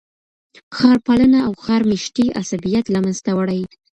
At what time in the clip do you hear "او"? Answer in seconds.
1.47-1.53